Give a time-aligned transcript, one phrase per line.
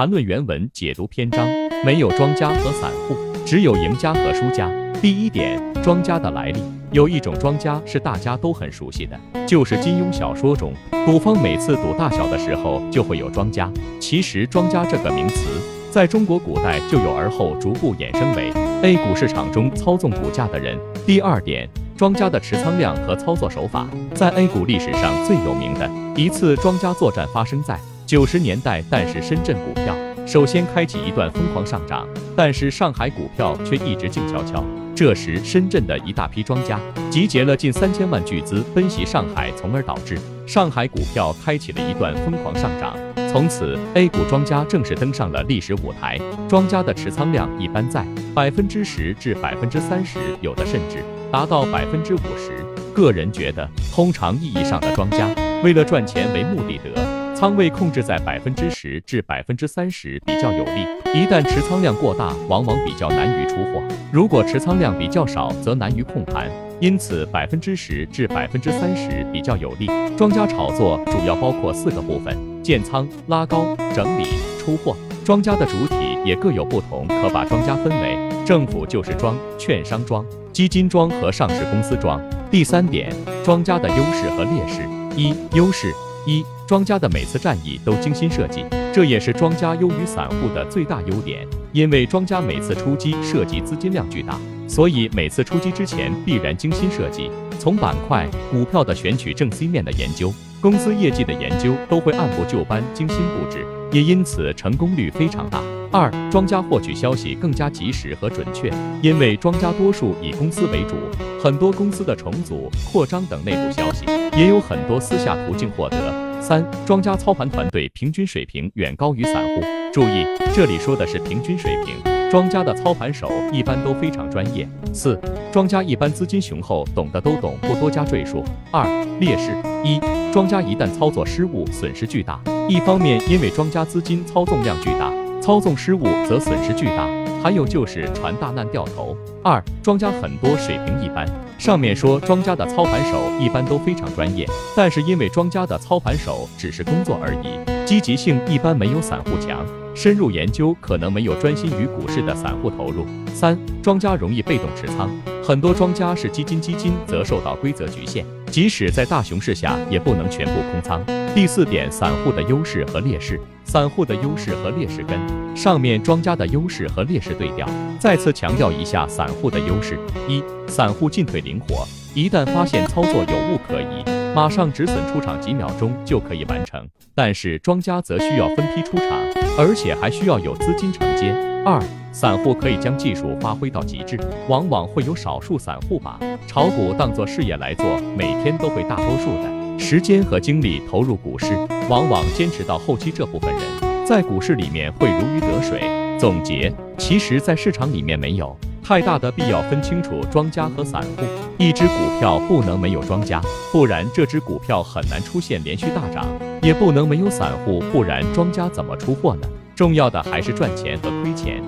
[0.00, 1.46] 谈论原文解读篇章，
[1.84, 3.14] 没有庄家和散户，
[3.44, 4.66] 只有赢家和输家。
[5.02, 6.62] 第一点，庄家的来历。
[6.90, 10.72] 有一种庄家是大家都很熟悉的，就是金庸小说中
[11.04, 13.70] 赌方每次赌大小的时候就会有庄家。
[14.00, 15.44] 其实庄家这个名词
[15.90, 18.50] 在中国古代就有，而后逐步衍生为
[18.82, 20.78] A 股市场中操纵股价的人。
[21.06, 25.86] 第二点，庄家的持仓量和操作手法，在 A 股历史上最有名的
[26.16, 27.78] 一次庄家作战发生在。
[28.10, 29.94] 九十年代，但是深圳股票
[30.26, 34.64] 首先开启一段疯狂上涨，但是上海股票却一直静悄悄。
[34.96, 42.96] 这时，深圳的一大批庄家集结了近三千万巨资奔袭上海，从而导致上海股票开启了一段疯狂上涨。
[43.30, 46.18] 从此，A 股庄家正式登上了历史舞台。
[46.48, 48.04] 庄家的持仓量一般在
[48.34, 52.66] 百分之十至百分之三十，有的甚至达到百分之五十。
[52.92, 55.28] 个人觉得，通常意义上的庄家
[55.62, 57.09] 为了赚钱为目的得。
[57.40, 60.82] 仓位控制在百分之十至百分之三十比较有利，
[61.14, 63.80] 一旦持仓量过大，往往比较难于出货；
[64.12, 66.50] 如果持仓量比较少，则难于控盘。
[66.80, 69.86] 因此，百分之十至百分之三十比较有利。
[70.18, 74.26] 庄家炒作主要包括四个部分：建仓、拉高、整理、
[74.58, 74.94] 出货。
[75.24, 75.94] 庄家的主体
[76.26, 80.22] 也各有不同，可把庄家分为政府救市庄、券商庄、
[80.52, 82.20] 基金庄和上市公司庄。
[82.50, 83.10] 第三点，
[83.42, 84.82] 庄家的优势和劣势。
[85.16, 85.90] 一、优势。
[86.26, 91.46] 一庄家的每次战役都精心设计，这也是庄家优于散户的最大优点。
[91.72, 97.30] 因为庄家每次出击涉及资金量巨大，所以每次出击之前必然精心设计。
[97.58, 105.62] 从板块、股票的选取、正 C 面的研究、公司业绩的研究，都会按部就班、精心布置，也因此成功率非常大。
[105.92, 110.94] 二庄家获取消息更加及时和准确，因为庄家多数以公司为主，
[111.42, 114.04] 很多公司的重组、扩张等内部消息，
[114.36, 116.40] 也有很多私下途径获得。
[116.40, 120.24] 三庄家操盘团队平均水平远高于散户，注意
[120.54, 121.96] 这里说的是平均水平，
[122.30, 124.68] 庄家的操盘手一般都非常专业。
[124.92, 125.20] 四
[125.52, 128.44] 庄家一般资金雄厚，懂的都懂，不多加赘述。
[128.70, 128.86] 二
[129.18, 129.50] 劣势
[129.84, 130.00] 一
[130.32, 132.40] 庄家一旦操作失误，损失巨大。
[132.70, 135.12] 一方面因为庄家资金操纵量巨大。
[135.42, 137.08] 操纵失误则损失巨大，
[137.42, 139.16] 还有就是船大难掉头。
[139.42, 141.26] 二庄家很多水平一般，
[141.58, 153.06] 上面说庄家的操盘手一般都非常专业，但是因为庄家的操盘手只是工作而已，积极性一般没有散户强，深入研究可能没有专心于股市的散户投入。
[153.32, 155.08] 三庄家容易被动持仓，
[155.42, 161.02] 很多庄家是基金，基金则受到规则局限，即使在大熊市下也不能全部空仓。
[161.34, 163.40] 第四点，散户的优势和劣势。
[163.64, 165.16] 散户的优势和劣势跟
[165.56, 167.68] 上面庄家的优势和劣势对调。
[168.00, 169.96] 再次强调一下散户的优势：
[170.28, 174.04] 一、散户进退灵活，一旦发现操作有误可疑，
[174.34, 176.84] 马上止损出场，几秒钟就可以完成。
[177.14, 179.08] 但是庄家则需要分批出场，
[179.56, 181.32] 而且还需要有资金承接。
[181.64, 184.18] 二、散户可以将技术发挥到极致，
[184.48, 186.18] 往往会有少数散户把
[186.48, 189.78] 炒股当做事业来做，每天都会大多数的。
[189.78, 191.46] 时间和精力投入股市，
[191.88, 193.62] 往往坚持到后期，这部分人
[194.04, 195.80] 在股市里面会如鱼得水。
[196.18, 201.22] 总结，其实，在市场里面没有太大的必要分清楚庄家和散户。
[201.58, 206.24] 一只股票不能没有庄家，不然这只股票很难出现连续大涨；
[206.62, 209.48] 也不能没有散户，不然庄家怎么出货呢？
[209.76, 211.62] 重要的还是赚钱和亏钱。